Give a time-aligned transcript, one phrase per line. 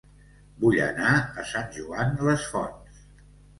[0.63, 3.07] Vull anar a Sant Joan les Fonts